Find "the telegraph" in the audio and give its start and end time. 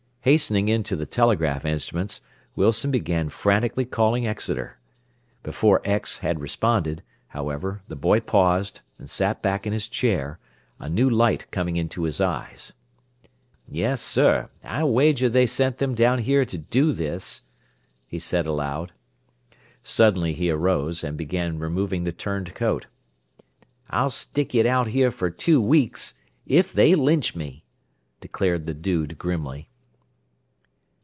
0.95-1.65